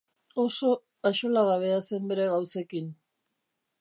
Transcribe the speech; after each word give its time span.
Oso 0.43 0.69
axolagabea 1.09 1.77
zen 1.91 2.09
bere 2.13 2.27
gauzekin. 2.33 2.93